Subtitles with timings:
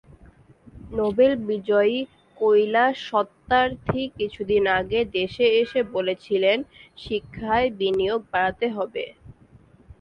[0.91, 1.97] Nobel বিজয়ী
[2.37, 6.57] কৈলাস সত্যার্থী কিছুদিন আগে দেশে এসে বলেছিলেন,
[6.97, 9.05] শিক্ষায় বিনিয়োগ বাড়াতে হবে।